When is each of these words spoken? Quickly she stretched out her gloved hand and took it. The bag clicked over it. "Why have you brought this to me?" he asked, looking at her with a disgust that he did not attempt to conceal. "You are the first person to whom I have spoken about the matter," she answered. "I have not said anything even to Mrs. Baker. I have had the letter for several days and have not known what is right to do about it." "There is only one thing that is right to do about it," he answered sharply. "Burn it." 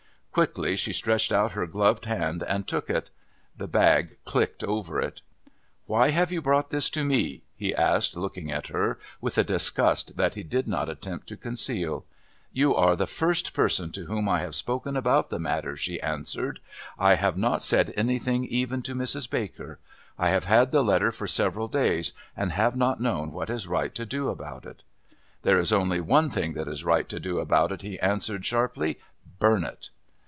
Quickly 0.33 0.77
she 0.77 0.93
stretched 0.93 1.33
out 1.33 1.51
her 1.51 1.67
gloved 1.67 2.05
hand 2.05 2.41
and 2.43 2.65
took 2.65 2.89
it. 2.89 3.09
The 3.57 3.67
bag 3.67 4.15
clicked 4.23 4.63
over 4.63 5.01
it. 5.01 5.21
"Why 5.87 6.11
have 6.11 6.31
you 6.31 6.41
brought 6.41 6.69
this 6.69 6.89
to 6.91 7.03
me?" 7.03 7.43
he 7.57 7.75
asked, 7.75 8.15
looking 8.15 8.49
at 8.49 8.67
her 8.67 8.97
with 9.19 9.37
a 9.37 9.43
disgust 9.43 10.15
that 10.15 10.35
he 10.35 10.43
did 10.43 10.69
not 10.69 10.87
attempt 10.87 11.27
to 11.27 11.35
conceal. 11.35 12.05
"You 12.53 12.73
are 12.73 12.95
the 12.95 13.05
first 13.07 13.53
person 13.53 13.91
to 13.91 14.05
whom 14.05 14.29
I 14.29 14.39
have 14.39 14.55
spoken 14.55 14.95
about 14.95 15.31
the 15.31 15.37
matter," 15.37 15.75
she 15.75 15.99
answered. 16.01 16.61
"I 16.97 17.15
have 17.15 17.37
not 17.37 17.61
said 17.61 17.93
anything 17.97 18.45
even 18.45 18.81
to 18.83 18.95
Mrs. 18.95 19.29
Baker. 19.29 19.79
I 20.17 20.29
have 20.29 20.45
had 20.45 20.71
the 20.71 20.81
letter 20.81 21.11
for 21.11 21.27
several 21.27 21.67
days 21.67 22.13
and 22.37 22.53
have 22.53 22.77
not 22.77 23.01
known 23.01 23.33
what 23.33 23.49
is 23.49 23.67
right 23.67 23.93
to 23.95 24.05
do 24.05 24.29
about 24.29 24.65
it." 24.65 24.83
"There 25.41 25.59
is 25.59 25.73
only 25.73 25.99
one 25.99 26.29
thing 26.29 26.53
that 26.53 26.69
is 26.69 26.85
right 26.85 27.09
to 27.09 27.19
do 27.19 27.39
about 27.39 27.73
it," 27.73 27.81
he 27.81 27.99
answered 27.99 28.45
sharply. 28.45 28.97
"Burn 29.37 29.65
it." 29.65 29.89